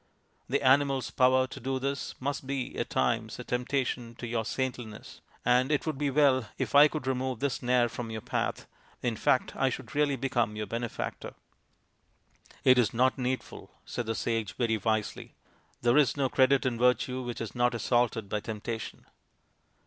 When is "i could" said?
6.73-7.05